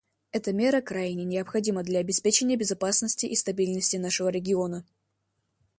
Эта 0.31 0.51
мера 0.51 0.81
крайне 0.81 1.25
необходима 1.25 1.83
для 1.83 1.99
обеспечения 1.99 2.55
безопасности 2.55 3.27
и 3.27 3.35
стабильности 3.35 3.97
нашего 3.97 4.29
региона. 4.29 4.83